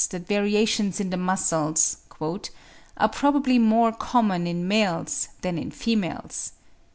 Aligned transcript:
that 0.09 0.25
variations 0.25 0.99
in 0.99 1.11
the 1.11 1.15
muscles 1.15 1.97
"are 2.97 3.07
probably 3.09 3.59
more 3.59 3.91
common 3.91 4.47
in 4.47 4.67
males 4.67 5.27
than 5.41 5.69
females." 5.69 6.53